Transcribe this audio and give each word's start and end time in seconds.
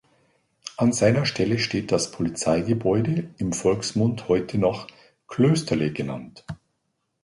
An 0.77 0.93
seiner 0.93 1.27
Stelle 1.27 1.59
steht 1.59 1.91
das 1.91 2.09
Polizeigebäude, 2.09 3.29
im 3.37 3.53
Volksmund 3.53 4.29
heute 4.29 4.57
noch 4.57 4.87
"Klösterle" 5.27 5.93
genannt. 5.93 6.43